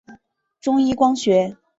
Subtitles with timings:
[0.59, 1.57] 中一光学。